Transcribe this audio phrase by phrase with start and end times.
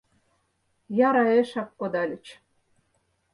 [1.09, 2.25] Яраэшак кодальыч.